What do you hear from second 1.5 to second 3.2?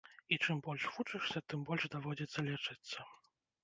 тым больш даводзіцца лячыцца.